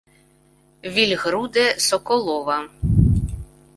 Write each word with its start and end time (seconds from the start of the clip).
Вільгруде-Соколова 0.93 2.59